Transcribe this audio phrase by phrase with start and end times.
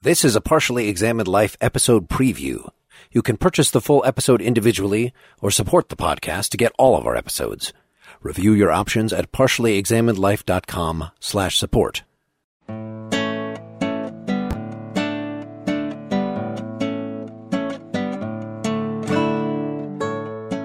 [0.00, 2.68] This is a partially examined life episode preview.
[3.10, 7.04] You can purchase the full episode individually or support the podcast to get all of
[7.04, 7.72] our episodes.
[8.22, 12.04] Review your options at partiallyexaminedlife.com slash support.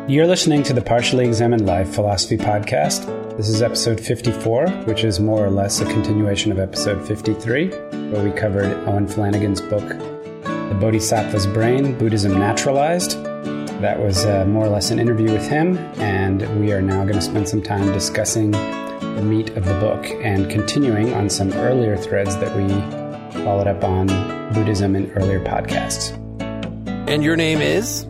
[0.06, 3.06] You're listening to the Partially Examined Life Philosophy Podcast.
[3.38, 8.22] This is episode 54, which is more or less a continuation of episode 53, where
[8.22, 13.24] we covered Owen Flanagan's book, The Bodhisattva's Brain Buddhism Naturalized.
[13.80, 17.16] That was uh, more or less an interview with him, and we are now going
[17.16, 21.96] to spend some time discussing the meat of the book and continuing on some earlier
[21.96, 22.68] threads that we
[23.46, 24.08] followed up on
[24.54, 26.12] Buddhism in earlier podcasts.
[27.08, 28.06] And your name is?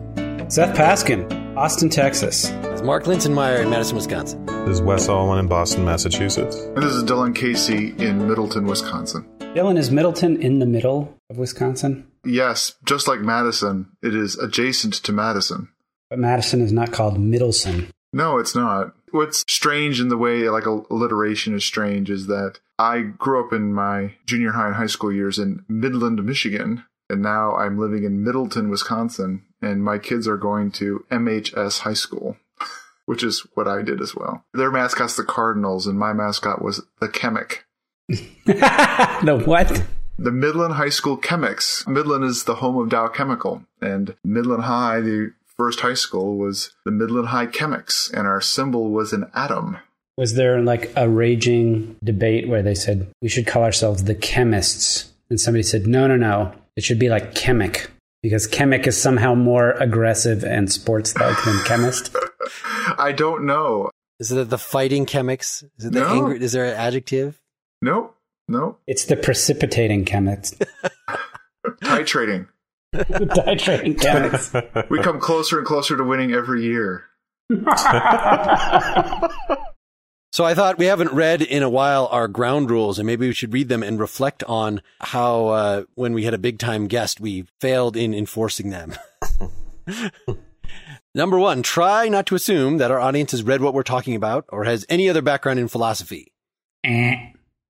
[0.48, 2.50] Seth Paskin, Austin, Texas.
[2.50, 4.44] It's Mark Linsenmayer in Madison, Wisconsin.
[4.46, 6.56] This is Wes Alwan in Boston, Massachusetts.
[6.56, 9.24] And this is Dylan Casey in Middleton, Wisconsin.
[9.38, 12.08] Dylan, is Middleton in the middle of Wisconsin?
[12.24, 15.68] Yes, just like Madison, it is adjacent to Madison.
[16.10, 17.88] But Madison is not called Middleson.
[18.12, 18.92] No, it's not.
[19.12, 23.72] What's strange in the way like alliteration is strange is that I grew up in
[23.72, 28.24] my junior high and high school years in Midland, Michigan, and now I'm living in
[28.24, 32.36] Middleton, Wisconsin, and my kids are going to MHS High School,
[33.06, 34.44] which is what I did as well.
[34.52, 37.64] Their mascot's the Cardinals, and my mascot was the Chemic.
[38.08, 39.84] the what?
[40.18, 41.86] The Midland High School Chemics.
[41.88, 46.72] Midland is the home of Dow Chemical, and Midland High, the first high school, was
[46.84, 49.78] the Midland High Chemics, and our symbol was an atom.
[50.16, 55.12] Was there like a raging debate where they said we should call ourselves the chemists?
[55.28, 56.54] And somebody said, no, no, no.
[56.76, 57.88] It should be like chemic
[58.22, 62.14] because chemic is somehow more aggressive and sports like than chemist.
[62.98, 63.90] I don't know.
[64.18, 65.64] Is it the fighting chemics?
[65.78, 66.08] Is it the No.
[66.08, 66.42] angry?
[66.42, 67.40] Is there an adjective?
[67.82, 68.16] Nope.
[68.48, 68.80] Nope.
[68.86, 70.62] It's the precipitating chemist.
[71.82, 72.46] Titrating.
[72.94, 74.90] Titrating chemics.
[74.90, 77.04] We come closer and closer to winning every year.
[80.34, 83.34] So I thought we haven't read in a while our ground rules, and maybe we
[83.34, 87.20] should read them and reflect on how, uh, when we had a big time guest,
[87.20, 88.94] we failed in enforcing them.
[91.14, 94.44] Number one, try not to assume that our audience has read what we're talking about
[94.48, 96.32] or has any other background in philosophy.
[96.82, 97.14] Eh.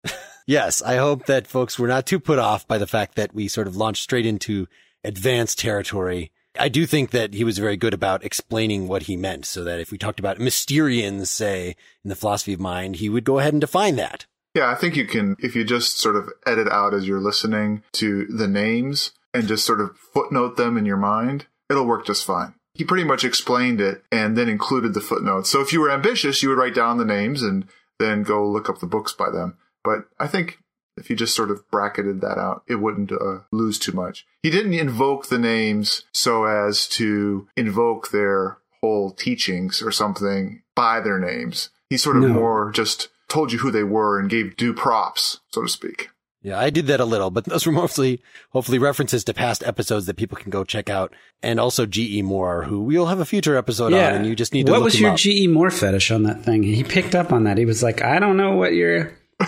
[0.47, 3.47] Yes, I hope that folks were not too put off by the fact that we
[3.47, 4.67] sort of launched straight into
[5.03, 6.31] advanced territory.
[6.59, 9.79] I do think that he was very good about explaining what he meant so that
[9.79, 13.53] if we talked about Mysterians, say, in the philosophy of mind, he would go ahead
[13.53, 14.25] and define that.
[14.55, 17.83] Yeah, I think you can, if you just sort of edit out as you're listening
[17.93, 22.25] to the names and just sort of footnote them in your mind, it'll work just
[22.25, 22.53] fine.
[22.73, 25.49] He pretty much explained it and then included the footnotes.
[25.49, 27.67] So if you were ambitious, you would write down the names and
[27.99, 29.57] then go look up the books by them.
[29.83, 30.59] But I think
[30.97, 34.25] if you just sort of bracketed that out, it wouldn't uh, lose too much.
[34.43, 40.99] He didn't invoke the names so as to invoke their whole teachings or something by
[40.99, 41.69] their names.
[41.89, 42.29] He sort of No.
[42.29, 46.09] more just told you who they were and gave due props, so to speak.
[46.43, 50.05] Yeah, I did that a little, but those were mostly, hopefully references to past episodes
[50.05, 51.11] that people can go check out.
[51.41, 52.21] And also G.E.
[52.21, 54.85] Moore, who we'll have a future episode on and you just need to What look
[54.85, 55.17] was him your up.
[55.17, 56.61] GE Moore fetish on that thing?
[56.61, 57.57] He picked up on that.
[57.57, 59.11] He was like, I don't know what you're.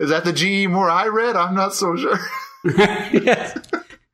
[0.00, 0.66] Is that the G.E.
[0.66, 1.36] Moore I read?
[1.36, 2.18] I'm not so sure.
[2.64, 3.58] yes.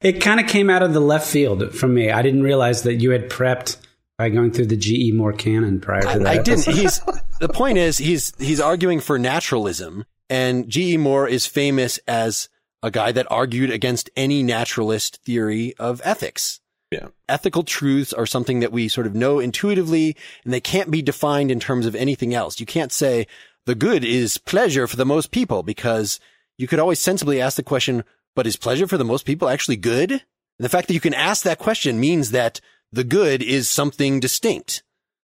[0.01, 2.11] It kind of came out of the left field for me.
[2.11, 3.79] I didn't realize that you had prepped
[4.19, 6.27] by going through the GE Moore canon prior to that.
[6.27, 6.67] I didn't.
[6.75, 7.01] He's
[7.41, 10.99] the point is he's he's arguing for naturalism, and G.E.
[10.99, 12.49] Moore is famous as
[12.83, 16.61] a guy that argued against any naturalist theory of ethics.
[16.91, 17.09] Yeah.
[17.29, 21.51] Ethical truths are something that we sort of know intuitively, and they can't be defined
[21.51, 22.61] in terms of anything else.
[22.61, 23.27] You can't say
[23.67, 26.21] the good is pleasure for the most people because
[26.59, 29.77] you could always sensibly ask the question, but is pleasure for the most people actually
[29.77, 30.13] good?
[30.13, 30.21] And
[30.59, 32.61] the fact that you can ask that question means that
[32.93, 34.83] the good is something distinct.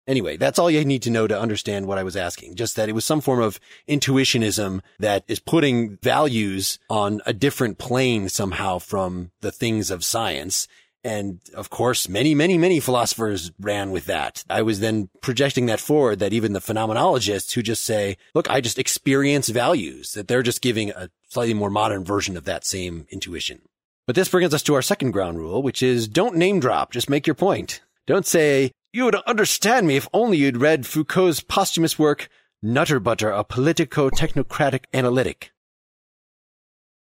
[0.09, 2.57] Anyway, that's all you need to know to understand what I was asking.
[2.57, 7.79] Just that it was some form of intuitionism that is putting values on a different
[7.79, 10.67] plane somehow from the things of science.
[11.05, 14.45] And of course, many, many, many philosophers ran with that.
[14.49, 18.61] I was then projecting that forward that even the phenomenologists who just say, look, I
[18.61, 23.07] just experience values, that they're just giving a slightly more modern version of that same
[23.11, 23.63] intuition.
[24.07, 26.93] But this brings us to our second ground rule, which is don't name drop.
[26.93, 27.81] Just make your point.
[28.07, 32.29] Don't say, you would understand me if only you'd read Foucault's posthumous work,
[32.63, 35.53] Nutter Butter, a politico-technocratic analytic.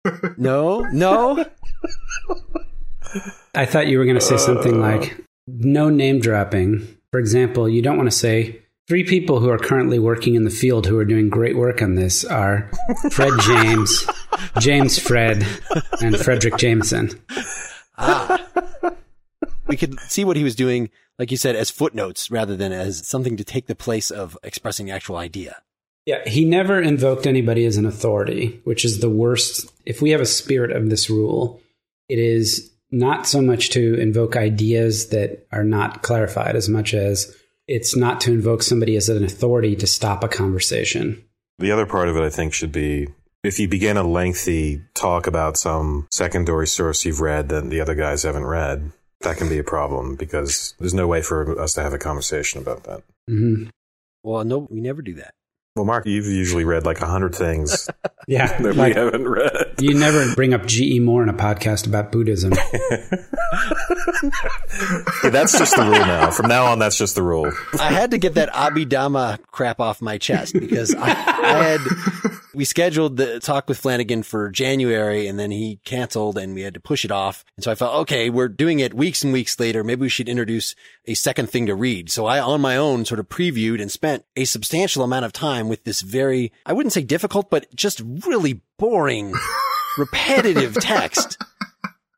[0.37, 1.44] no, no.
[3.54, 5.16] I thought you were going to say something like
[5.46, 6.96] no name dropping.
[7.10, 10.50] For example, you don't want to say three people who are currently working in the
[10.50, 12.70] field who are doing great work on this are
[13.10, 14.06] Fred James,
[14.58, 15.46] James Fred,
[16.00, 17.10] and Frederick Jameson.
[17.99, 18.46] Ah.
[19.66, 23.06] We could see what he was doing, like you said, as footnotes rather than as
[23.06, 25.62] something to take the place of expressing the actual idea.
[26.04, 29.70] Yeah, he never invoked anybody as an authority, which is the worst.
[29.87, 31.60] If we have a spirit of this rule,
[32.08, 37.34] it is not so much to invoke ideas that are not clarified as much as
[37.66, 41.24] it's not to invoke somebody as an authority to stop a conversation.
[41.58, 43.08] The other part of it, I think, should be
[43.42, 47.94] if you begin a lengthy talk about some secondary source you've read that the other
[47.94, 51.82] guys haven't read, that can be a problem because there's no way for us to
[51.82, 53.02] have a conversation about that.
[53.28, 53.70] Mm-hmm.
[54.22, 55.34] Well, no, we never do that.
[55.74, 57.88] Well, Mark, you've usually read like a hundred things
[58.28, 59.74] Yeah, that like, we haven't read.
[59.80, 61.00] you never bring up G.E.
[61.00, 62.52] Moore in a podcast about Buddhism.
[65.24, 66.30] Yeah, that's just the rule now.
[66.30, 67.52] From now on, that's just the rule.
[67.80, 71.80] I had to get that Abhidhamma crap off my chest because I, I had,
[72.54, 76.75] we scheduled the talk with Flanagan for January and then he canceled and we had
[76.75, 77.44] to push it off.
[77.56, 79.82] And so I felt, okay, we're doing it weeks and weeks later.
[79.82, 80.75] Maybe we should introduce
[81.06, 82.10] a second thing to read.
[82.10, 85.69] So I, on my own, sort of previewed and spent a substantial amount of time
[85.69, 89.32] with this very, I wouldn't say difficult, but just really boring,
[89.99, 91.38] repetitive text.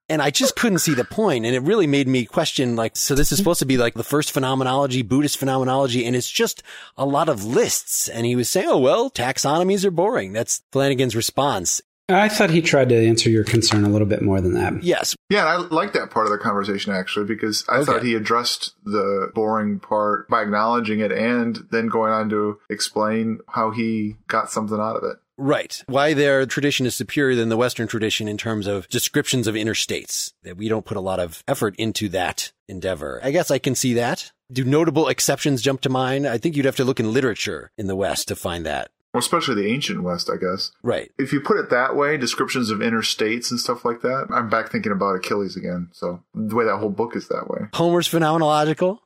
[0.08, 1.46] And I just couldn't see the point.
[1.46, 4.04] And it really made me question, like, so this is supposed to be like the
[4.04, 6.04] first phenomenology, Buddhist phenomenology.
[6.04, 6.62] And it's just
[6.98, 8.08] a lot of lists.
[8.08, 10.32] And he was saying, oh, well, taxonomies are boring.
[10.34, 11.80] That's Flanagan's response.
[12.06, 14.82] I thought he tried to answer your concern a little bit more than that.
[14.82, 15.16] Yes.
[15.30, 17.84] Yeah, I like that part of the conversation actually because I Okay.
[17.86, 23.38] thought he addressed the boring part by acknowledging it and then going on to explain
[23.48, 25.16] how he got something out of it.
[25.36, 25.82] Right.
[25.86, 29.74] Why their tradition is superior than the Western tradition in terms of descriptions of inner
[29.74, 30.32] states.
[30.42, 33.20] That we don't put a lot of effort into that endeavor.
[33.22, 34.32] I guess I can see that.
[34.52, 36.26] Do notable exceptions jump to mind?
[36.28, 38.90] I think you'd have to look in literature in the West to find that.
[39.12, 40.72] Well, especially the ancient West, I guess.
[40.82, 41.10] Right.
[41.18, 44.48] If you put it that way, descriptions of inner states and stuff like that, I'm
[44.48, 45.88] back thinking about Achilles again.
[45.92, 47.68] So the way that whole book is that way.
[47.74, 48.98] Homer's phenomenological.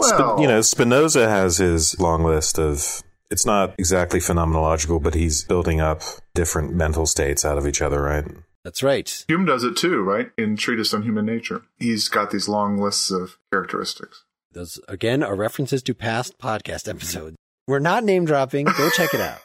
[0.00, 3.02] Sp- Well, you know, Spinoza has his long list of.
[3.30, 6.02] It's not exactly phenomenological, but he's building up
[6.34, 8.24] different mental states out of each other, right?
[8.64, 9.24] That's right.
[9.28, 10.30] Hume does it too, right?
[10.36, 11.62] In Treatise on Human Nature.
[11.78, 14.24] He's got these long lists of characteristics.
[14.52, 17.36] Those again are references to past podcast episodes.
[17.68, 18.66] We're not name dropping.
[18.66, 19.40] Go check it out.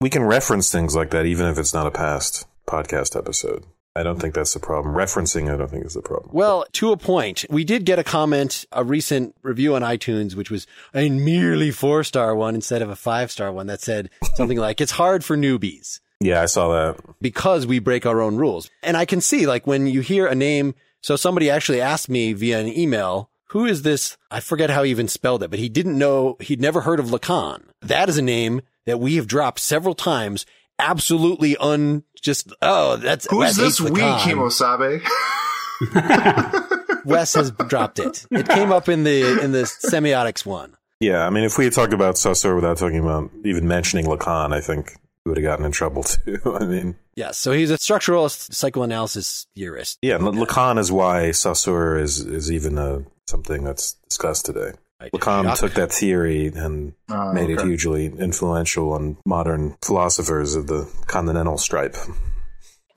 [0.00, 3.66] We can reference things like that even if it's not a past podcast episode.
[3.96, 4.94] I don't think that's the problem.
[4.94, 6.30] Referencing, I don't think is the problem.
[6.32, 10.50] Well, to a point, we did get a comment, a recent review on iTunes, which
[10.50, 14.58] was a merely four star one instead of a five star one that said something
[14.58, 17.00] like, it's hard for newbies Yeah, I saw that.
[17.20, 18.70] because we break our own rules.
[18.82, 20.74] And I can see like when you hear a name.
[21.02, 24.16] So somebody actually asked me via an email, who is this?
[24.30, 27.06] I forget how he even spelled it, but he didn't know, he'd never heard of
[27.06, 27.62] Lacan.
[27.82, 30.46] That is a name that we have dropped several times.
[30.80, 34.18] Absolutely un, just, oh, that's, Who's this hates we, Lacan.
[34.18, 35.02] Kimosabe?
[37.04, 38.26] Wes has dropped it.
[38.30, 40.76] It came up in the in the semiotics one.
[41.00, 44.52] Yeah, I mean, if we had talked about Saussure without talking about even mentioning Lacan,
[44.52, 44.92] I think
[45.24, 46.38] we would have gotten in trouble too.
[46.44, 47.30] I mean, yeah.
[47.30, 49.98] so he's a structuralist psychoanalysis theorist.
[50.02, 54.72] yeah, L- Lacan is why Saussure is is even a, something that's discussed today.
[55.00, 55.12] Right.
[55.12, 60.88] Lacan took that theory and Oh, made it hugely influential on modern philosophers of the
[61.06, 61.96] continental stripe.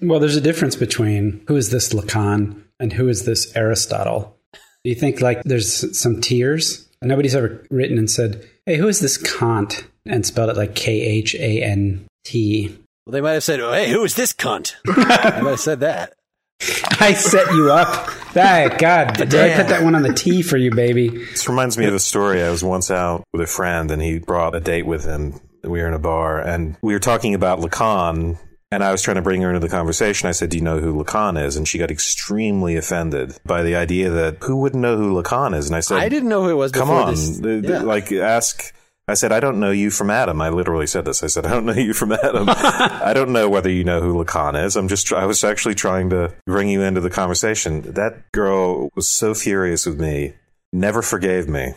[0.02, 4.36] Well, there's a difference between who is this Lacan and who is this Aristotle.
[4.84, 6.90] Do you think like there's some tiers?
[7.02, 11.00] Nobody's ever written and said, "Hey, who is this Kant?" and spelled it like K
[11.02, 12.78] H A N T.
[13.06, 15.80] Well, they might have said, oh, "Hey, who is this cunt?" they might have said
[15.82, 16.14] that.
[17.00, 18.10] I set you up.
[18.34, 21.10] That God, did I put that one on the T for you, baby?
[21.10, 22.42] This reminds me of a story.
[22.42, 25.40] I was once out with a friend and he brought a date with him.
[25.64, 28.40] We were in a bar and we were talking about Lacan
[28.72, 30.28] and I was trying to bring her into the conversation.
[30.28, 31.56] I said, Do you know who Lacan is?
[31.56, 35.68] And she got extremely offended by the idea that who wouldn't know who Lacan is?
[35.68, 36.72] And I said, I didn't know who it was.
[36.72, 37.12] Come before on.
[37.12, 37.40] This.
[37.40, 37.82] Th- th- Yeah.
[37.84, 38.74] Like, ask
[39.08, 40.42] I said, I don't know you from Adam.
[40.42, 41.24] I literally said this.
[41.24, 42.46] I said, I don't know you from Adam.
[42.50, 44.78] I don't know whether you know who Lacan is.
[44.78, 47.82] I'm just, I was actually trying to bring you into the conversation.
[47.82, 50.36] That girl was so furious with me,
[50.72, 51.74] never forgave me.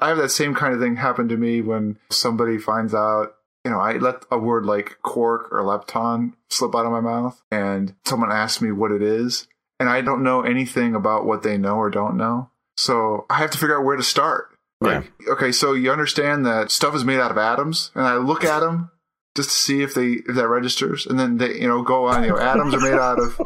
[0.00, 3.72] I have that same kind of thing happen to me when somebody finds out, you
[3.72, 7.96] know, I let a word like quark or lepton slip out of my mouth and
[8.04, 9.48] someone asks me what it is
[9.80, 12.50] and I don't know anything about what they know or don't know.
[12.76, 14.56] So I have to figure out where to start.
[14.80, 15.32] Like, yeah.
[15.32, 18.60] okay, so you understand that stuff is made out of atoms and I look at
[18.60, 18.90] them
[19.36, 22.22] just to see if they, if that registers and then they, you know, go on,
[22.22, 23.40] you know, atoms are made out of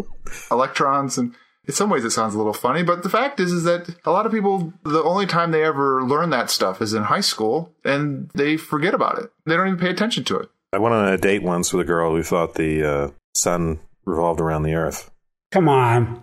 [0.50, 1.34] electrons and
[1.66, 4.10] in some ways it sounds a little funny, but the fact is is that a
[4.10, 7.74] lot of people the only time they ever learn that stuff is in high school
[7.84, 9.30] and they forget about it.
[9.44, 10.48] They don't even pay attention to it.
[10.72, 14.40] I went on a date once with a girl who thought the uh, sun revolved
[14.40, 15.10] around the earth.
[15.50, 16.22] Come on.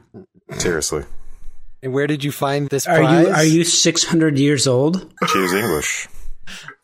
[0.51, 1.03] Seriously.
[1.85, 3.27] And where did you find this are prize?
[3.27, 5.13] you are you 600 years old?
[5.31, 6.07] She was English.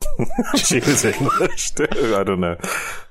[0.58, 1.88] she was English too.
[2.16, 2.56] I don't know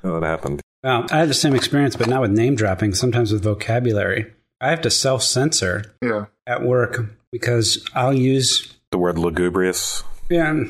[0.03, 0.61] what happened.
[0.85, 2.95] Well, I had the same experience, but not with name dropping.
[2.95, 4.33] Sometimes with vocabulary.
[4.61, 6.27] I have to self censor yeah.
[6.47, 10.05] at work because I'll use the word lugubrious.
[10.29, 10.63] Yeah,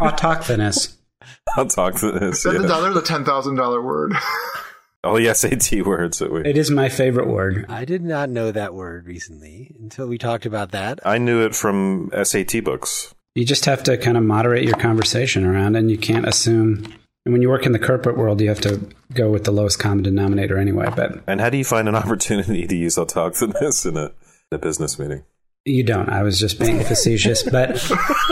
[0.00, 0.96] autochthonous.
[1.54, 2.46] autochthonous.
[2.46, 2.66] Yeah.
[2.66, 4.14] They're the ten thousand dollar word.
[5.04, 6.42] All the SAT words that we.
[6.44, 7.66] It is my favorite word.
[7.68, 11.00] I did not know that word recently until we talked about that.
[11.04, 13.14] I knew it from SAT books.
[13.34, 16.92] You just have to kind of moderate your conversation around, and you can't assume
[17.24, 18.80] and when you work in the corporate world, you have to
[19.14, 20.88] go with the lowest common denominator anyway.
[20.94, 24.12] But and how do you find an opportunity to use autochthonous in a, in
[24.52, 25.22] a business meeting?
[25.64, 26.08] You don't.
[26.08, 27.76] I was just being facetious, but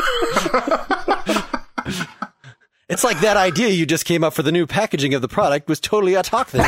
[2.90, 5.68] it's like that idea you just came up for the new packaging of the product
[5.68, 6.66] was totally autochthonous.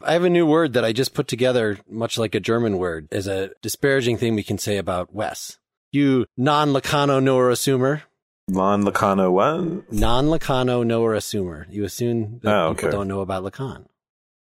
[0.00, 3.08] I have a new word that I just put together, much like a German word,
[3.10, 5.58] as a disparaging thing we can say about Wes.
[5.90, 8.02] You non-Lacano knower assumer,
[8.48, 9.92] Non Lacano what?
[9.92, 11.66] Non Lacano knower assumer.
[11.70, 13.84] You assume that oh, people don't know about Lacan.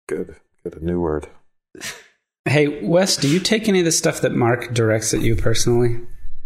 [0.08, 0.38] Good.
[0.64, 0.82] Good.
[0.82, 1.28] A new word.
[2.46, 6.00] hey, Wes, do you take any of the stuff that Mark directs at you personally?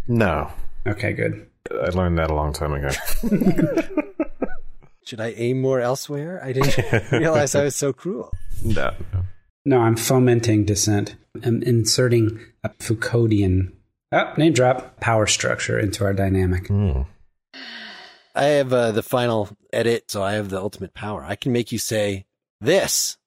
[0.08, 0.50] No.
[0.86, 1.46] Okay, good.
[1.80, 2.90] I learned that a long time ago.
[5.04, 6.40] Should I aim more elsewhere?
[6.42, 8.30] I didn't realize I was so cruel.
[8.62, 8.94] No.
[9.64, 11.16] No, I'm fomenting dissent.
[11.44, 13.72] I'm inserting a Foucauldian,
[14.12, 16.68] oh, name drop, power structure into our dynamic.
[16.68, 17.06] Mm.
[18.34, 21.24] I have uh, the final edit, so I have the ultimate power.
[21.24, 22.24] I can make you say
[22.60, 23.18] this.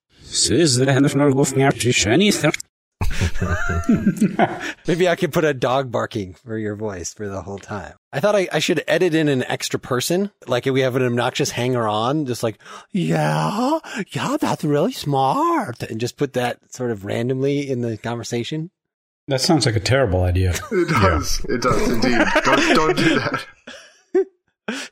[4.86, 7.94] Maybe I could put a dog barking for your voice for the whole time.
[8.12, 10.30] I thought I, I should edit in an extra person.
[10.46, 12.58] Like we have an obnoxious hanger on, just like,
[12.92, 13.78] yeah,
[14.08, 15.82] yeah, that's really smart.
[15.82, 18.70] And just put that sort of randomly in the conversation.
[19.28, 20.54] That sounds like a terrible idea.
[20.70, 21.44] It does.
[21.48, 21.54] Yeah.
[21.56, 22.18] It does indeed.
[22.44, 23.46] Don't, don't do that.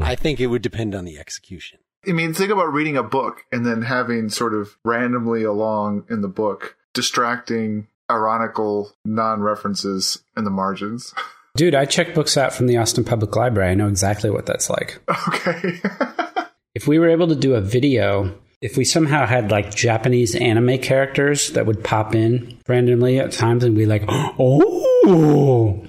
[0.00, 1.80] I think it would depend on the execution.
[2.06, 6.20] I mean, think about reading a book and then having sort of randomly along in
[6.20, 11.14] the book distracting, ironical non references in the margins.
[11.56, 13.70] Dude, I check books out from the Austin Public Library.
[13.70, 15.02] I know exactly what that's like.
[15.28, 15.80] Okay.
[16.74, 20.78] if we were able to do a video, if we somehow had like Japanese anime
[20.78, 25.86] characters that would pop in randomly at times and be like, oh,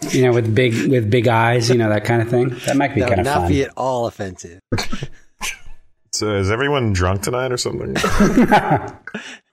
[0.10, 2.56] you know, with big with big eyes, you know, that kind of thing.
[2.64, 3.48] That might be that kind of not fun.
[3.48, 4.60] be at all offensive.
[6.12, 7.96] So, is everyone drunk tonight or something?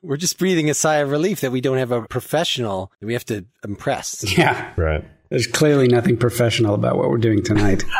[0.01, 3.13] We're just breathing a sigh of relief that we don't have a professional that we
[3.13, 4.37] have to impress.
[4.37, 5.03] Yeah, right.
[5.29, 7.83] There's clearly nothing professional about what we're doing tonight.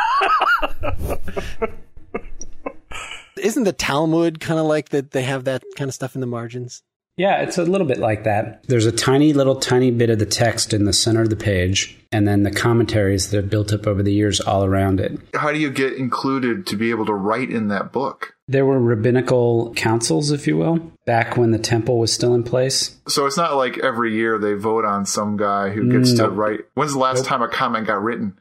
[3.36, 5.10] Isn't the Talmud kind of like that?
[5.10, 6.82] They have that kind of stuff in the margins.
[7.16, 8.62] Yeah, it's a little bit like that.
[8.64, 11.98] There's a tiny little tiny bit of the text in the center of the page,
[12.12, 15.18] and then the commentaries that have built up over the years all around it.
[15.34, 18.34] How do you get included to be able to write in that book?
[18.48, 22.98] There were rabbinical councils, if you will, back when the temple was still in place.
[23.08, 26.28] So it's not like every year they vote on some guy who gets nope.
[26.28, 26.60] to write.
[26.74, 27.26] When's the last nope.
[27.26, 28.38] time a comment got written?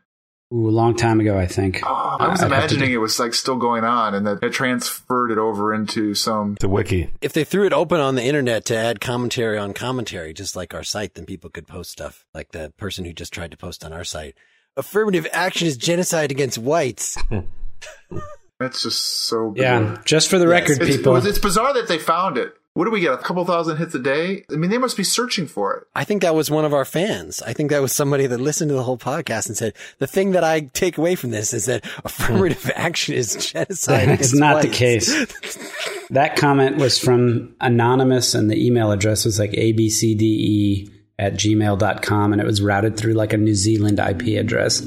[0.55, 1.81] Ooh, a long time ago, I think.
[1.83, 5.31] Oh, I was I'd imagining it was like still going on, and that it transferred
[5.31, 7.09] it over into some the wiki.
[7.21, 10.73] If they threw it open on the internet to add commentary on commentary, just like
[10.73, 13.83] our site, then people could post stuff like the person who just tried to post
[13.83, 14.35] on our site.
[14.77, 17.17] Affirmative action is genocide against whites.
[18.59, 19.51] That's just so.
[19.51, 19.81] Bizarre.
[19.81, 20.69] Yeah, just for the yes.
[20.69, 21.17] record, it's, people.
[21.17, 23.13] It's bizarre that they found it what do we get?
[23.13, 24.43] A couple thousand hits a day?
[24.51, 25.87] I mean, they must be searching for it.
[25.95, 27.41] I think that was one of our fans.
[27.41, 30.31] I think that was somebody that listened to the whole podcast and said, the thing
[30.31, 34.09] that I take away from this is that affirmative action is genocide.
[34.09, 34.67] That's not whites.
[34.67, 36.07] the case.
[36.09, 42.41] that comment was from anonymous and the email address was like ABCDE at gmail.com and
[42.41, 44.85] it was routed through like a New Zealand IP address.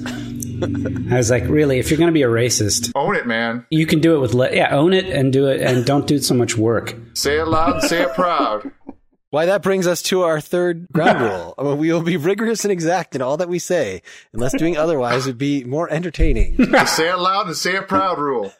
[1.10, 3.64] I was like, really, if you're going to be a racist, Own it, man.
[3.70, 6.18] you can do it with, le- yeah, own it and do it and don't do
[6.18, 6.96] so much work.
[7.14, 8.70] Say it loud and say it proud.
[9.30, 11.54] Why that brings us to our third ground rule.
[11.58, 14.00] I mean, we will be rigorous and exact in all that we say,
[14.32, 16.56] unless doing otherwise would be more entertaining.
[16.70, 18.52] Just say it loud and say it proud rule.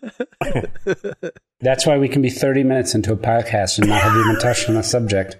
[1.61, 4.69] That's why we can be 30 minutes into a podcast and not have even touched
[4.69, 5.39] on a subject.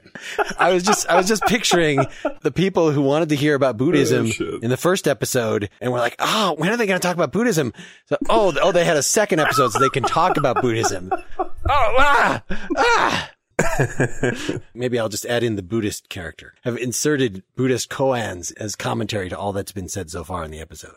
[0.59, 2.05] I was just, I was just picturing
[2.43, 6.01] the people who wanted to hear about Buddhism Oh, in the first episode, and we're
[6.01, 7.73] like, oh, when are they going to talk about Buddhism?
[8.07, 11.13] So, oh, oh, they had a second episode so they can talk about Buddhism.
[11.39, 12.43] Oh, ah,
[12.77, 13.31] ah.
[14.75, 16.55] Maybe I'll just add in the Buddhist character.
[16.65, 20.61] Have inserted Buddhist koans as commentary to all that's been said so far in the
[20.61, 20.97] episode.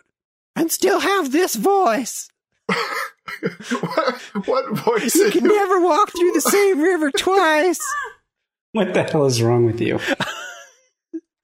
[0.55, 2.29] And still have this voice.
[2.67, 4.15] what,
[4.45, 7.81] what voice You is can never walk through the same river twice.
[8.73, 9.99] What the hell is wrong with you?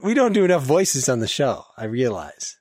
[0.00, 1.64] We don't do enough voices on the show.
[1.76, 2.56] I realize.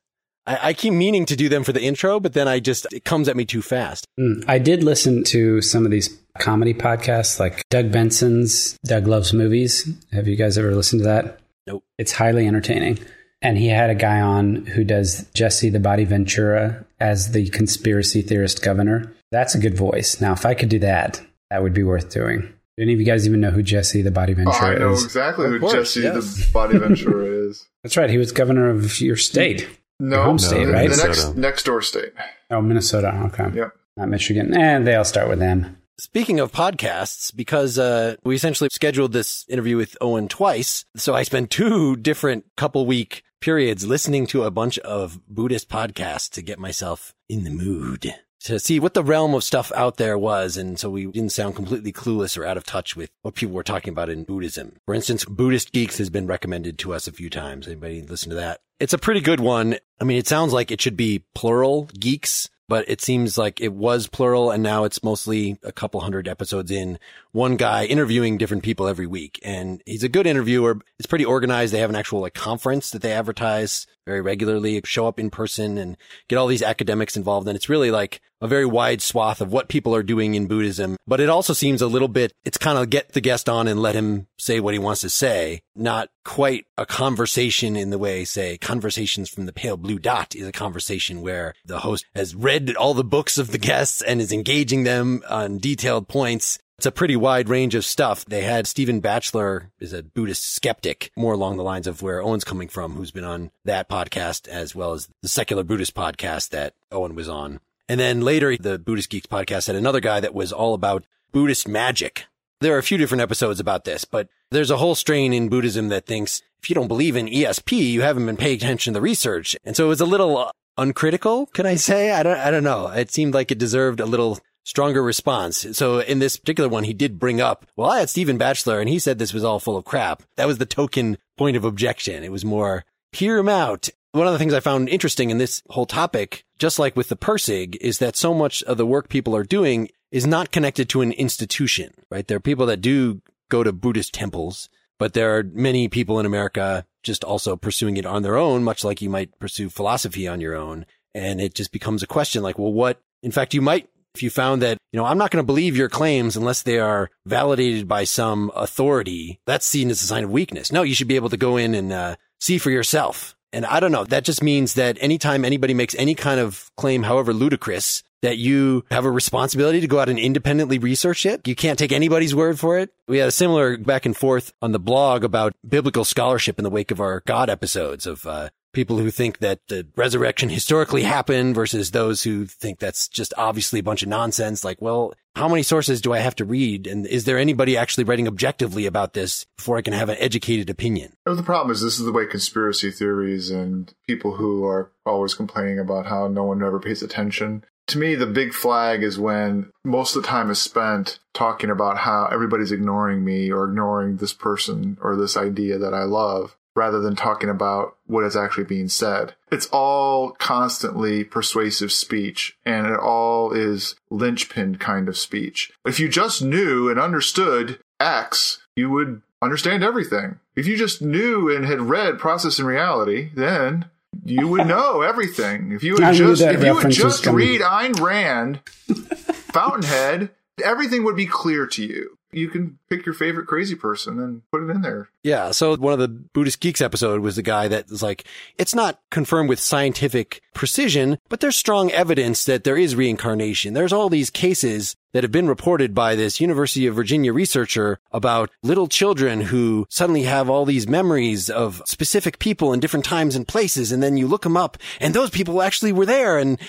[0.48, 3.06] I, I keep meaning to do them for the intro, but then I just, it
[3.06, 4.08] comes at me too fast.
[4.20, 6.10] Mm, I did listen to some of these
[6.40, 9.88] comedy podcasts like Doug Benson's Doug Loves Movies.
[10.14, 11.40] Have you guys ever listened to that?
[11.66, 11.84] Nope.
[11.98, 13.00] It's highly entertaining.
[13.42, 18.22] And he had a guy on who does Jesse the Body Ventura as the conspiracy
[18.22, 19.14] theorist governor.
[19.32, 20.20] That's a good voice.
[20.20, 22.42] Now, if I could do that, that would be worth doing.
[22.42, 24.92] Do any of you guys even know who Jesse the Body Oh, Ventura I know
[24.94, 25.04] is?
[25.04, 26.46] exactly Of who course, Jesse yes.
[26.46, 27.68] the Body Ventura is.
[27.84, 28.10] That's right.
[28.10, 29.68] He was governor of your state.
[30.00, 30.90] No, home state, the, right?
[30.90, 32.14] the next next door state.
[32.52, 33.30] Oh, Minnesota.
[33.34, 33.56] Okay.
[33.58, 33.74] Yep.
[33.98, 34.56] Not Michigan.
[34.56, 35.77] And they all start with M.
[36.00, 41.24] Speaking of podcasts, because uh, we essentially scheduled this interview with Owen twice, so I
[41.24, 46.60] spent two different couple week periods listening to a bunch of Buddhist podcasts to get
[46.60, 50.56] myself in the mood to see what the realm of stuff out there was.
[50.56, 53.64] And so we didn't sound completely clueless or out of touch with what people were
[53.64, 54.78] talking about in Buddhism.
[54.86, 57.68] For instance, Buddhist Geeks has been recommended to us a few times.
[57.68, 58.62] Anybody listen to that?
[58.80, 59.78] It's a pretty good one.
[60.00, 63.74] I mean, it sounds like it should be plural geeks, but it seems like it
[63.74, 67.00] was plural and now it's mostly a couple hundred episodes in
[67.32, 69.40] one guy interviewing different people every week.
[69.44, 70.80] And he's a good interviewer.
[71.00, 71.74] It's pretty organized.
[71.74, 75.78] They have an actual like conference that they advertise very regularly, show up in person
[75.78, 75.98] and
[76.30, 77.48] get all these academics involved.
[77.48, 80.96] And it's really like a very wide swath of what people are doing in Buddhism.
[81.06, 83.82] But it also seems a little bit, it's kind of get the guest on and
[83.82, 88.24] let him say what he wants to say, not quite a conversation in the way,
[88.24, 92.76] say, conversations from the pale blue dot is a conversation where the host has read
[92.76, 96.60] all the books of the guests and is engaging them on detailed points.
[96.78, 98.24] It's a pretty wide range of stuff.
[98.24, 102.44] They had Stephen Batchelor is a Buddhist skeptic, more along the lines of where Owen's
[102.44, 106.76] coming from, who's been on that podcast as well as the secular Buddhist podcast that
[106.92, 107.62] Owen was on.
[107.90, 111.68] And then later, the Buddhist Geeks podcast had another guy that was all about Buddhist
[111.68, 112.26] magic.
[112.62, 115.88] There are a few different episodes about this, but there's a whole strain in Buddhism
[115.88, 119.02] that thinks if you don't believe in ESP, you haven't been paying attention to the
[119.02, 119.56] research.
[119.66, 122.12] And so it was a little uh, uncritical, can I say?
[122.12, 122.86] I don't, I don't know.
[122.90, 125.66] It seemed like it deserved a little stronger response.
[125.72, 128.90] So in this particular one, he did bring up, well, I had Stephen Batchelor and
[128.90, 130.24] he said this was all full of crap.
[130.36, 132.22] That was the token point of objection.
[132.22, 133.88] It was more, hear him out.
[134.12, 137.16] One of the things I found interesting in this whole topic, just like with the
[137.16, 141.02] Pirsig, is that so much of the work people are doing is not connected to
[141.02, 142.28] an institution, right?
[142.28, 144.68] There are people that do go to Buddhist temples,
[145.00, 148.84] but there are many people in America just also pursuing it on their own, much
[148.84, 150.86] like you might pursue philosophy on your own.
[151.14, 154.32] And it just becomes a question like, well, what, in fact, you might, if you
[154.32, 157.88] found that, you know, I'm not going to believe your claims unless they are validated
[157.88, 160.72] by some authority, that's seen as a sign of weakness.
[160.72, 163.36] No, you should be able to go in and uh, see for yourself.
[163.54, 164.06] And I don't know.
[164.06, 168.84] That just means that anytime anybody makes any kind of claim, however ludicrous, that you
[168.90, 171.48] have a responsibility to go out and independently research it.
[171.48, 172.90] You can't take anybody's word for it.
[173.08, 176.72] We had a similar back and forth on the blog about biblical scholarship in the
[176.72, 181.56] wake of our God episodes of uh, people who think that the resurrection historically happened
[181.56, 184.64] versus those who think that's just obviously a bunch of nonsense.
[184.64, 186.86] Like, well, how many sources do I have to read?
[186.86, 190.70] And is there anybody actually writing objectively about this before I can have an educated
[190.70, 191.14] opinion?
[191.26, 195.80] The problem is this is the way conspiracy theories and people who are always complaining
[195.80, 197.66] about how no one ever pays attention.
[197.88, 201.98] To me, the big flag is when most of the time is spent talking about
[201.98, 207.00] how everybody's ignoring me or ignoring this person or this idea that I love rather
[207.00, 209.34] than talking about what is actually being said.
[209.52, 215.72] It's all constantly persuasive speech and it all is linchpin kind of speech.
[215.86, 220.40] If you just knew and understood X, you would understand everything.
[220.56, 223.86] If you just knew and had read Process and Reality, then
[224.24, 225.72] you would know everything.
[225.72, 228.62] If you would just if you would just read Ayn Rand,
[229.52, 230.30] Fountainhead,
[230.64, 232.17] everything would be clear to you.
[232.32, 235.10] You can pick your favorite crazy person and put it in there.
[235.24, 235.52] Yeah.
[235.52, 238.26] So one of the Buddhist Geeks episode was the guy that was like,
[238.58, 243.74] it's not confirmed with scientific precision, but there's strong evidence that there is reincarnation.
[243.74, 248.52] There's all these cases that have been reported by this University of Virginia researcher about
[248.62, 253.48] little children who suddenly have all these memories of specific people in different times and
[253.48, 253.92] places.
[253.92, 256.38] And then you look them up and those people actually were there.
[256.38, 256.60] And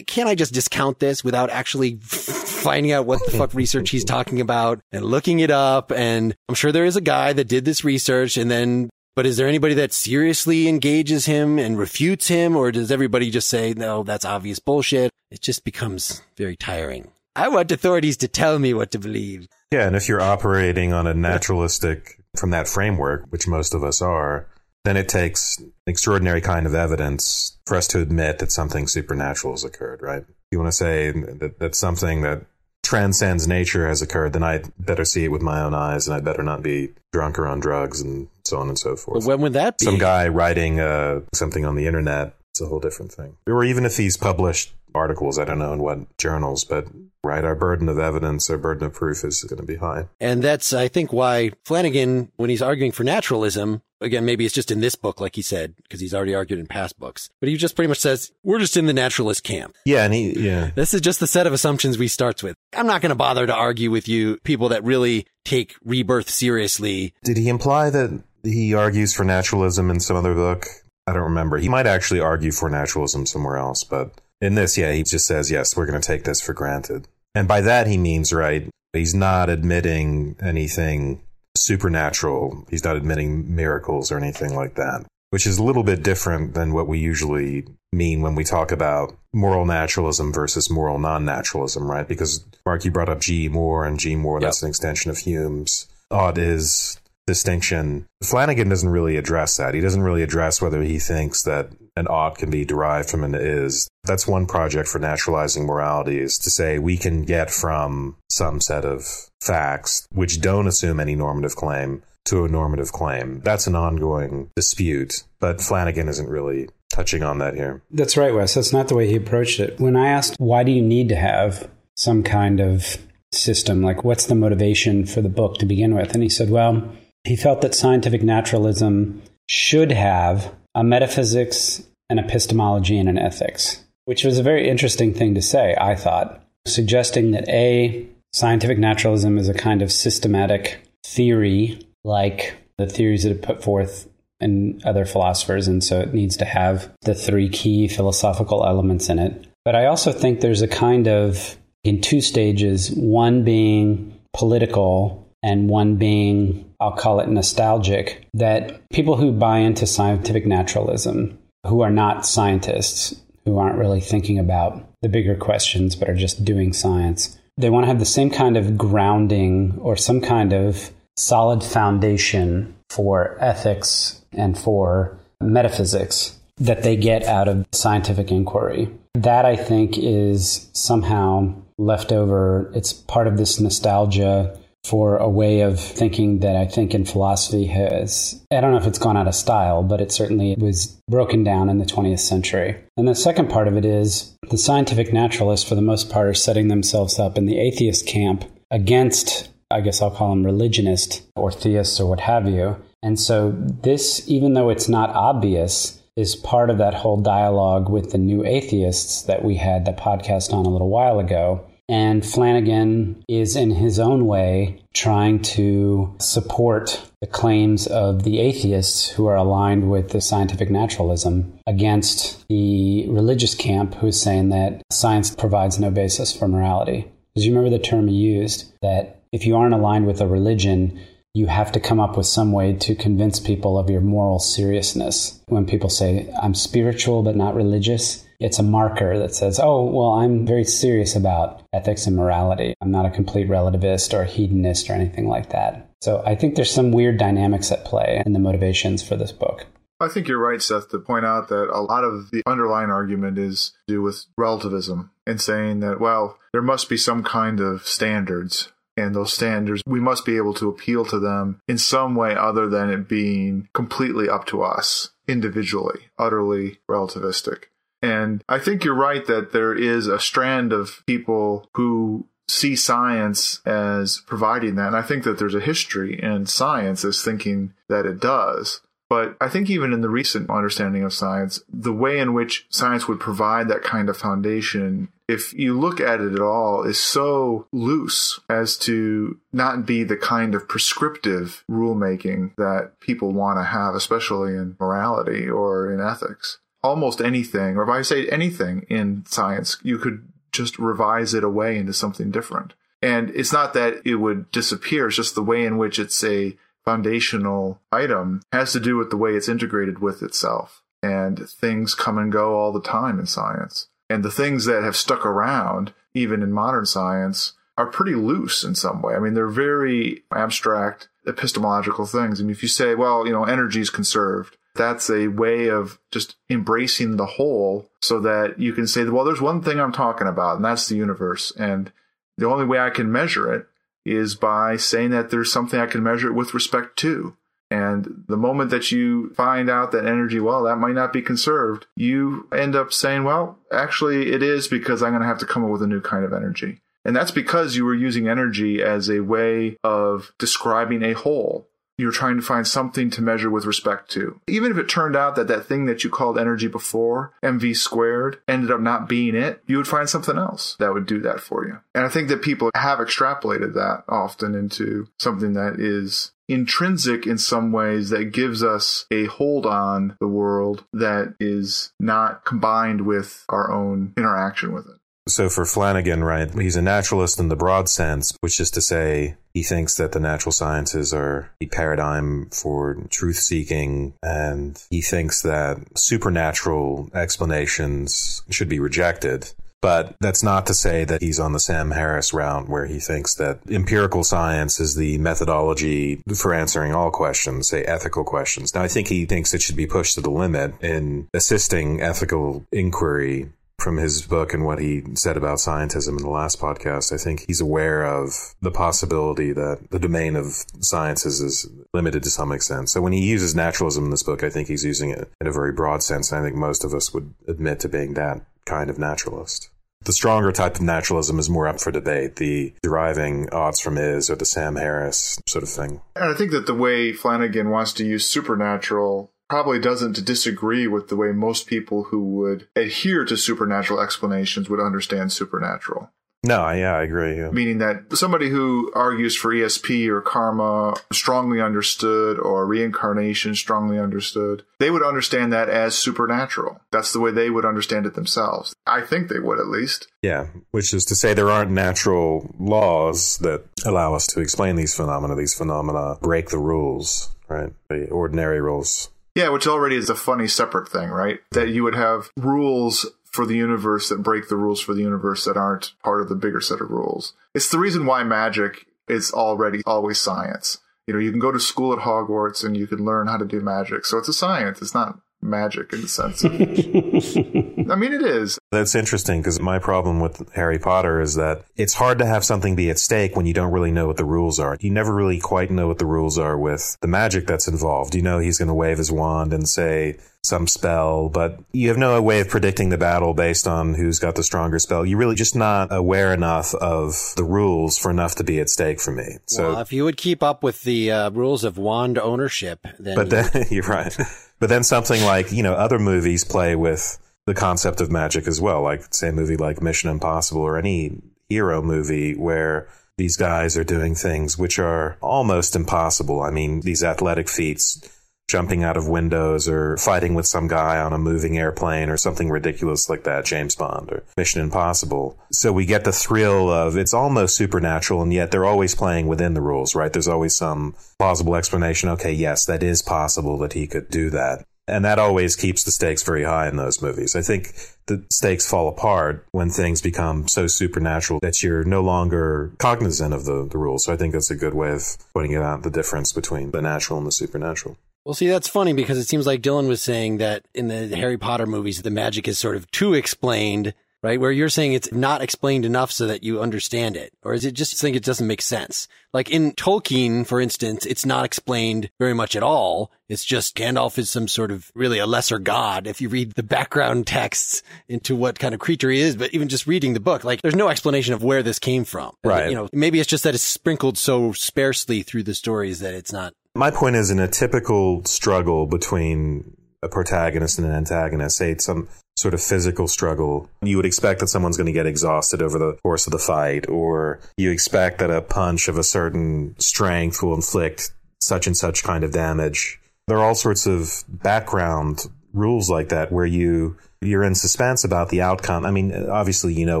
[0.06, 4.40] can't I just discount this without actually finding out what the fuck research he's talking
[4.40, 5.92] about and looking it up?
[5.92, 9.36] And I'm sure there is a guy that did this research and then, but is
[9.36, 12.56] there anybody that seriously engages him and refutes him?
[12.56, 15.10] Or does everybody just say, no, that's obvious bullshit?
[15.30, 17.12] It just becomes very tiring.
[17.34, 19.48] I want authorities to tell me what to believe.
[19.70, 24.02] Yeah, and if you're operating on a naturalistic from that framework, which most of us
[24.02, 24.48] are,
[24.84, 29.52] then it takes an extraordinary kind of evidence for us to admit that something supernatural
[29.52, 30.24] has occurred, right?
[30.50, 32.46] You want to say that, that something that
[32.82, 36.24] transcends nature has occurred, then I'd better see it with my own eyes, and I'd
[36.24, 39.20] better not be drunk or on drugs, and so on and so forth.
[39.20, 39.84] But when would that be?
[39.84, 43.36] Some guy writing uh, something on the internet, it's a whole different thing.
[43.46, 46.86] Or even if he's published articles, I don't know in what journals, but
[47.24, 50.08] right, our burden of evidence, our burden of proof is going to be high.
[50.20, 54.70] And that's, I think, why Flanagan, when he's arguing for naturalism, again, maybe it's just
[54.70, 57.56] in this book, like he said, because he's already argued in past books, but he
[57.56, 59.76] just pretty much says, we're just in the naturalist camp.
[59.84, 60.04] Yeah.
[60.04, 60.70] And he, yeah.
[60.74, 62.56] This is just the set of assumptions we starts with.
[62.76, 67.14] I'm not going to bother to argue with you, people that really take rebirth seriously.
[67.24, 70.66] Did he imply that he argues for naturalism in some other book?
[71.06, 71.58] I don't remember.
[71.58, 75.50] He might actually argue for naturalism somewhere else, but in this, yeah, he just says,
[75.50, 77.08] yes, we're going to take this for granted.
[77.34, 81.22] And by that, he means, right, he's not admitting anything
[81.62, 82.66] supernatural.
[82.70, 86.72] He's not admitting miracles or anything like that, which is a little bit different than
[86.72, 92.08] what we usually mean when we talk about moral naturalism versus moral non naturalism, right?
[92.08, 93.48] Because, Mark, you brought up G.
[93.48, 94.16] Moore, and G.
[94.16, 94.48] Moore, yep.
[94.48, 95.88] that's an extension of Hume's.
[96.10, 97.00] Ought is
[97.32, 98.04] distinction.
[98.22, 99.72] Flanagan doesn't really address that.
[99.72, 103.34] He doesn't really address whether he thinks that an ought can be derived from an
[103.34, 103.88] is.
[104.04, 108.84] That's one project for naturalizing morality is to say we can get from some set
[108.84, 109.06] of
[109.40, 113.40] facts which don't assume any normative claim to a normative claim.
[113.40, 117.80] That's an ongoing dispute, but Flanagan isn't really touching on that here.
[117.90, 118.52] That's right, Wes.
[118.54, 119.80] That's not the way he approached it.
[119.80, 122.98] When I asked, why do you need to have some kind of
[123.32, 123.82] system?
[123.82, 126.12] Like, what's the motivation for the book to begin with?
[126.12, 126.92] And he said, well,
[127.24, 134.24] he felt that scientific naturalism should have a metaphysics, an epistemology, and an ethics, which
[134.24, 139.48] was a very interesting thing to say, I thought, suggesting that A, scientific naturalism is
[139.48, 144.08] a kind of systematic theory like the theories that are put forth
[144.40, 149.18] in other philosophers, and so it needs to have the three key philosophical elements in
[149.18, 149.46] it.
[149.64, 155.68] But I also think there's a kind of, in two stages, one being political and
[155.68, 161.90] one being I'll call it nostalgic, that people who buy into scientific naturalism, who are
[161.90, 167.38] not scientists, who aren't really thinking about the bigger questions but are just doing science,
[167.56, 172.74] they want to have the same kind of grounding or some kind of solid foundation
[172.90, 178.88] for ethics and for metaphysics that they get out of scientific inquiry.
[179.14, 182.70] That I think is somehow left over.
[182.74, 187.66] It's part of this nostalgia for a way of thinking that I think in philosophy
[187.66, 191.44] has, I don't know if it's gone out of style, but it certainly was broken
[191.44, 192.76] down in the 20th century.
[192.96, 196.34] And the second part of it is the scientific naturalists, for the most part, are
[196.34, 201.52] setting themselves up in the atheist camp against, I guess I'll call them religionist or
[201.52, 202.76] theists or what have you.
[203.04, 208.10] And so this, even though it's not obvious, is part of that whole dialogue with
[208.12, 213.22] the new atheists that we had the podcast on a little while ago and Flanagan
[213.28, 219.36] is, in his own way, trying to support the claims of the atheists who are
[219.36, 225.90] aligned with the scientific naturalism against the religious camp who's saying that science provides no
[225.90, 227.10] basis for morality.
[227.34, 231.00] Because you remember the term he used that if you aren't aligned with a religion,
[231.34, 235.40] you have to come up with some way to convince people of your moral seriousness.
[235.46, 240.14] When people say, I'm spiritual but not religious, it's a marker that says, oh, well,
[240.14, 242.74] I'm very serious about ethics and morality.
[242.80, 245.88] I'm not a complete relativist or hedonist or anything like that.
[246.00, 249.66] So I think there's some weird dynamics at play in the motivations for this book.
[250.00, 253.38] I think you're right, Seth, to point out that a lot of the underlying argument
[253.38, 257.86] is to do with relativism and saying that, well, there must be some kind of
[257.86, 258.72] standards.
[258.96, 262.68] And those standards, we must be able to appeal to them in some way other
[262.68, 267.64] than it being completely up to us individually, utterly relativistic.
[268.02, 273.60] And I think you're right that there is a strand of people who see science
[273.64, 274.88] as providing that.
[274.88, 278.80] And I think that there's a history in science as thinking that it does.
[279.08, 283.06] But I think even in the recent understanding of science, the way in which science
[283.06, 287.66] would provide that kind of foundation, if you look at it at all, is so
[287.72, 293.94] loose as to not be the kind of prescriptive rulemaking that people want to have,
[293.94, 296.58] especially in morality or in ethics.
[296.82, 301.78] Almost anything, or if I say anything in science, you could just revise it away
[301.78, 302.74] into something different.
[303.00, 306.56] And it's not that it would disappear, it's just the way in which it's a
[306.84, 310.82] foundational item has to do with the way it's integrated with itself.
[311.02, 313.88] And things come and go all the time in science.
[314.08, 318.74] And the things that have stuck around, even in modern science, are pretty loose in
[318.74, 319.14] some way.
[319.14, 322.40] I mean, they're very abstract epistemological things.
[322.40, 325.98] I mean, if you say, well, you know, energy is conserved, that's a way of
[326.10, 330.26] just embracing the whole so that you can say, well, there's one thing I'm talking
[330.26, 331.52] about, and that's the universe.
[331.58, 331.92] And
[332.38, 333.66] the only way I can measure it
[334.04, 337.36] is by saying that there's something I can measure it with respect to.
[337.70, 341.86] And the moment that you find out that energy, well, that might not be conserved,
[341.96, 345.64] you end up saying, well, actually it is because I'm going to have to come
[345.64, 346.80] up with a new kind of energy.
[347.04, 351.66] And that's because you were using energy as a way of describing a whole
[351.98, 354.40] you're trying to find something to measure with respect to.
[354.48, 358.40] Even if it turned out that that thing that you called energy before, mv squared,
[358.48, 361.66] ended up not being it, you would find something else that would do that for
[361.66, 361.78] you.
[361.94, 367.38] And I think that people have extrapolated that often into something that is intrinsic in
[367.38, 373.44] some ways that gives us a hold on the world that is not combined with
[373.48, 374.96] our own interaction with it.
[375.28, 379.36] So for Flanagan, right, he's a naturalist in the broad sense, which is to say
[379.54, 385.42] he thinks that the natural sciences are a paradigm for truth seeking, and he thinks
[385.42, 389.52] that supernatural explanations should be rejected.
[389.80, 393.34] But that's not to say that he's on the Sam Harris route where he thinks
[393.34, 398.74] that empirical science is the methodology for answering all questions, say ethical questions.
[398.76, 402.64] Now, I think he thinks it should be pushed to the limit in assisting ethical
[402.70, 403.50] inquiry
[403.82, 407.44] from his book and what he said about scientism in the last podcast, I think
[407.46, 412.90] he's aware of the possibility that the domain of sciences is limited to some extent.
[412.90, 415.52] So when he uses naturalism in this book, I think he's using it in a
[415.52, 416.30] very broad sense.
[416.30, 419.70] And I think most of us would admit to being that kind of naturalist.
[420.04, 424.28] The stronger type of naturalism is more up for debate, the deriving oughts from is
[424.28, 426.00] or the Sam Harris sort of thing.
[426.16, 431.08] And I think that the way Flanagan wants to use supernatural probably doesn't disagree with
[431.08, 436.08] the way most people who would adhere to supernatural explanations would understand supernatural.
[436.42, 437.36] No, yeah, I agree.
[437.36, 437.50] Yeah.
[437.50, 444.62] Meaning that somebody who argues for ESP or karma strongly understood or reincarnation strongly understood,
[444.78, 446.80] they would understand that as supernatural.
[446.90, 448.74] That's the way they would understand it themselves.
[448.86, 450.08] I think they would at least.
[450.22, 454.94] Yeah, which is to say there aren't natural laws that allow us to explain these
[454.94, 455.34] phenomena.
[455.34, 457.74] These phenomena break the rules, right?
[457.90, 461.40] The ordinary rules yeah, which already is a funny separate thing, right?
[461.52, 465.44] That you would have rules for the universe that break the rules for the universe
[465.46, 467.32] that aren't part of the bigger set of rules.
[467.54, 470.78] It's the reason why magic is already always science.
[471.06, 473.44] You know, you can go to school at Hogwarts and you can learn how to
[473.44, 474.04] do magic.
[474.04, 474.80] So it's a science.
[474.82, 476.52] It's not magic in the sense of.
[477.90, 478.58] I mean, it is.
[478.70, 482.76] That's interesting because my problem with Harry Potter is that it's hard to have something
[482.76, 484.76] be at stake when you don't really know what the rules are.
[484.80, 488.14] You never really quite know what the rules are with the magic that's involved.
[488.14, 491.96] You know, he's going to wave his wand and say, some spell, but you have
[491.96, 495.06] no way of predicting the battle based on who's got the stronger spell.
[495.06, 499.00] You're really just not aware enough of the rules for enough to be at stake
[499.00, 499.38] for me.
[499.46, 503.14] So well, if you would keep up with the uh, rules of wand ownership, then
[503.14, 504.16] but then you're right.
[504.62, 508.60] But then something like you know other movies play with the concept of magic as
[508.60, 512.86] well, like say a movie like Mission Impossible or any hero movie where
[513.18, 516.42] these guys are doing things which are almost impossible.
[516.42, 518.08] I mean, these athletic feats
[518.52, 522.50] jumping out of windows or fighting with some guy on a moving airplane or something
[522.50, 525.38] ridiculous like that, James Bond or Mission Impossible.
[525.50, 529.54] So we get the thrill of it's almost supernatural and yet they're always playing within
[529.54, 530.12] the rules, right?
[530.12, 532.10] There's always some plausible explanation.
[532.10, 534.66] Okay, yes, that is possible that he could do that.
[534.86, 537.34] And that always keeps the stakes very high in those movies.
[537.34, 537.72] I think
[538.06, 543.46] the stakes fall apart when things become so supernatural that you're no longer cognizant of
[543.46, 544.04] the, the rules.
[544.04, 547.16] So I think that's a good way of pointing out the difference between the natural
[547.18, 547.96] and the supernatural.
[548.24, 551.38] Well, see, that's funny because it seems like Dylan was saying that in the Harry
[551.38, 554.40] Potter movies, the magic is sort of too explained right?
[554.40, 557.32] Where you're saying it's not explained enough so that you understand it.
[557.42, 559.08] Or is it just think it doesn't make sense?
[559.32, 563.10] Like in Tolkien, for instance, it's not explained very much at all.
[563.28, 566.62] It's just Gandalf is some sort of really a lesser god if you read the
[566.62, 569.36] background texts into what kind of creature he is.
[569.36, 572.34] But even just reading the book, like there's no explanation of where this came from.
[572.44, 572.68] Right.
[572.68, 576.32] You know, maybe it's just that it's sprinkled so sparsely through the stories that it's
[576.32, 576.54] not.
[576.74, 582.08] My point is in a typical struggle between a protagonist and an antagonist, say some
[582.36, 585.92] sort of physical struggle, you would expect that someone's going to get exhausted over the
[586.02, 590.54] course of the fight, or you expect that a punch of a certain strength will
[590.54, 593.00] inflict such and such kind of damage.
[593.28, 598.28] There are all sorts of background rules like that where you you're in suspense about
[598.28, 598.84] the outcome.
[598.84, 600.00] I mean, obviously you know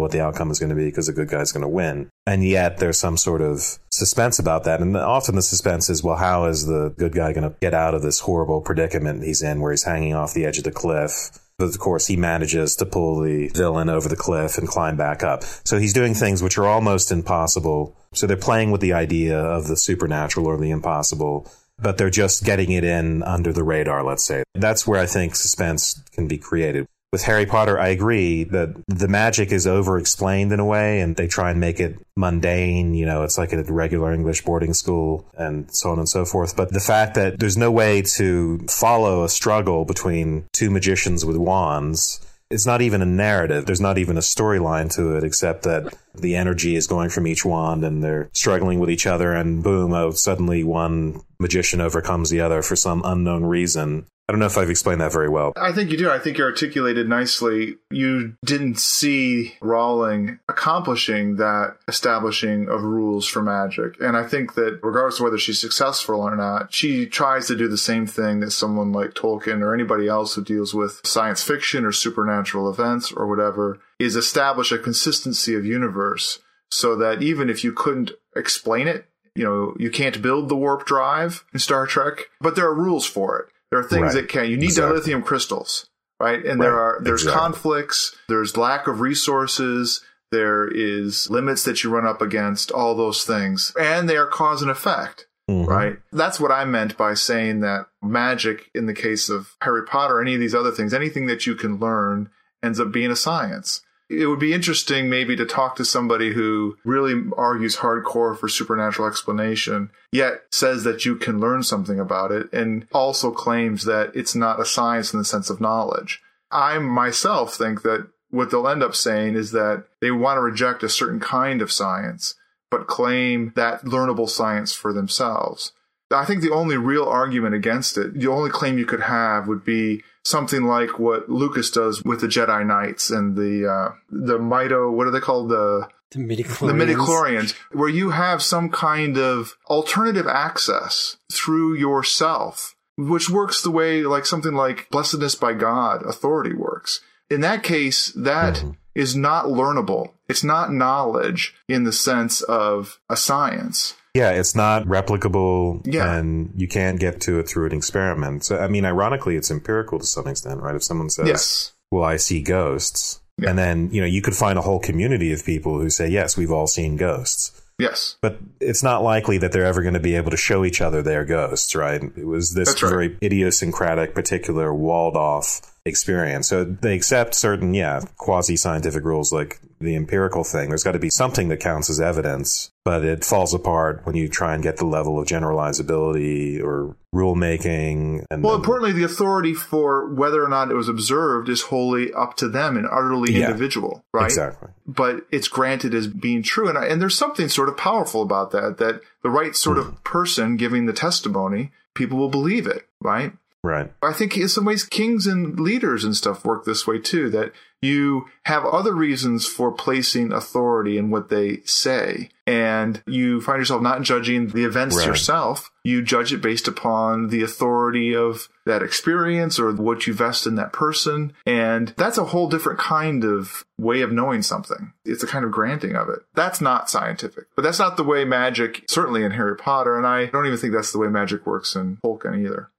[0.00, 2.10] what the outcome is going to be because the good guy's going to win.
[2.26, 4.80] And yet there's some sort of suspense about that.
[4.80, 7.94] And often the suspense is, well, how is the good guy going to get out
[7.94, 11.30] of this horrible predicament he's in where he's hanging off the edge of the cliff?
[11.58, 15.22] But of course, he manages to pull the villain over the cliff and climb back
[15.22, 15.44] up.
[15.64, 17.96] So he's doing things which are almost impossible.
[18.14, 21.48] So they're playing with the idea of the supernatural or the impossible
[21.82, 24.44] but they're just getting it in under the radar, let's say.
[24.54, 26.86] That's where I think suspense can be created.
[27.12, 31.14] With Harry Potter, I agree that the magic is over explained in a way and
[31.14, 32.94] they try and make it mundane.
[32.94, 36.56] You know, it's like a regular English boarding school and so on and so forth.
[36.56, 41.36] But the fact that there's no way to follow a struggle between two magicians with
[41.36, 43.64] wands it's not even a narrative.
[43.64, 47.46] There's not even a storyline to it, except that the energy is going from each
[47.46, 49.32] wand and they're struggling with each other.
[49.32, 54.06] And boom, oh, suddenly one magician overcomes the other for some unknown reason.
[54.28, 55.52] I don't know if I've explained that very well.
[55.56, 56.10] I think you do.
[56.10, 57.76] I think you articulated nicely.
[57.90, 63.96] You didn't see Rowling accomplishing that establishing of rules for magic.
[64.00, 67.66] And I think that regardless of whether she's successful or not, she tries to do
[67.66, 71.84] the same thing that someone like Tolkien or anybody else who deals with science fiction
[71.84, 76.38] or supernatural events or whatever is establish a consistency of universe
[76.70, 80.86] so that even if you couldn't explain it, you know, you can't build the warp
[80.86, 83.46] drive in Star Trek, but there are rules for it.
[83.72, 84.14] There are things right.
[84.14, 84.50] that can.
[84.50, 84.96] You need exactly.
[84.96, 85.88] lithium crystals,
[86.20, 86.44] right?
[86.44, 86.66] And right.
[86.66, 87.40] there are there's exactly.
[87.40, 88.14] conflicts.
[88.28, 90.04] There's lack of resources.
[90.30, 92.70] There is limits that you run up against.
[92.70, 95.26] All those things, and they are cause and effect.
[95.50, 95.64] Mm-hmm.
[95.70, 95.96] Right.
[96.12, 100.34] That's what I meant by saying that magic, in the case of Harry Potter, any
[100.34, 102.28] of these other things, anything that you can learn
[102.62, 103.80] ends up being a science
[104.12, 109.08] it would be interesting maybe to talk to somebody who really argues hardcore for supernatural
[109.08, 114.34] explanation, yet says that you can learn something about it and also claims that it's
[114.34, 116.20] not a science in the sense of knowledge.
[116.50, 120.82] I myself think that what they'll end up saying is that they want to reject
[120.82, 122.34] a certain kind of science,
[122.70, 125.72] but claim that learnable science for themselves.
[126.10, 129.64] I think the only real argument against it, the only claim you could have would
[129.64, 134.92] be something like what Lucas does with the Jedi Knights and the uh, the Mito.
[134.92, 135.48] What are they called?
[135.50, 136.58] The the midichlorians.
[136.58, 143.70] The midichlorians, where you have some kind of alternative access through yourself, which works the
[143.70, 147.00] way like something like blessedness by God, authority works.
[147.30, 148.70] In that case, that mm-hmm.
[148.94, 150.12] is not learnable.
[150.28, 153.94] It's not knowledge in the sense of a science.
[154.14, 156.14] Yeah, it's not replicable yeah.
[156.14, 158.44] and you can't get to it through an experiment.
[158.44, 160.74] So, I mean, ironically, it's empirical to some extent, right?
[160.74, 161.72] If someone says, yes.
[161.90, 163.50] well, I see ghosts, yeah.
[163.50, 166.36] and then, you know, you could find a whole community of people who say, yes,
[166.36, 167.58] we've all seen ghosts.
[167.78, 168.16] Yes.
[168.20, 171.02] But it's not likely that they're ever going to be able to show each other
[171.02, 172.02] their ghosts, right?
[172.02, 172.90] It was this right.
[172.90, 176.48] very idiosyncratic, particular, walled off experience.
[176.48, 180.68] So they accept certain, yeah, quasi scientific rules like the empirical thing.
[180.68, 184.28] There's got to be something that counts as evidence, but it falls apart when you
[184.28, 188.26] try and get the level of generalizability or rule making.
[188.30, 192.36] And well, importantly, the authority for whether or not it was observed is wholly up
[192.38, 194.24] to them and utterly yeah, individual, right?
[194.24, 194.70] Exactly.
[194.86, 196.68] But it's granted as being true.
[196.68, 199.80] And, and there's something sort of powerful about that, that the right sort mm.
[199.80, 199.94] of hmm.
[200.04, 203.32] person giving the testimony, people will believe it, right?
[203.64, 203.92] Right.
[204.02, 207.52] I think in some ways kings and leaders and stuff work this way too, that
[207.80, 212.30] you have other reasons for placing authority in what they say.
[212.46, 215.06] And you find yourself not judging the events right.
[215.06, 215.70] yourself.
[215.84, 220.56] You judge it based upon the authority of that experience or what you vest in
[220.56, 221.32] that person.
[221.46, 224.92] And that's a whole different kind of way of knowing something.
[225.04, 226.20] It's a kind of granting of it.
[226.34, 229.96] That's not scientific, but that's not the way magic, certainly in Harry Potter.
[229.96, 232.70] And I don't even think that's the way magic works in Tolkien either.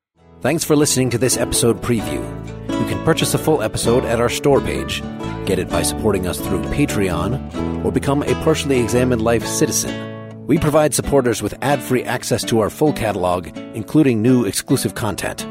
[0.43, 2.19] Thanks for listening to this episode preview.
[2.67, 5.01] You can purchase a full episode at our store page,
[5.45, 10.45] get it by supporting us through Patreon, or become a partially examined life citizen.
[10.45, 15.47] We provide supporters with ad free access to our full catalog, including new exclusive content.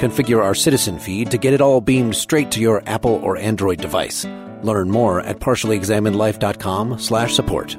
[0.00, 3.80] Configure our citizen feed to get it all beamed straight to your Apple or Android
[3.80, 4.24] device.
[4.64, 7.76] Learn more at partiallyexaminedlife.com slash support.